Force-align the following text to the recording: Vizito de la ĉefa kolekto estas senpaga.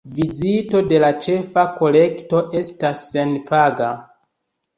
Vizito 0.17 0.79
de 0.91 1.01
la 1.03 1.11
ĉefa 1.25 1.65
kolekto 1.81 2.41
estas 2.63 3.05
senpaga. 3.11 3.93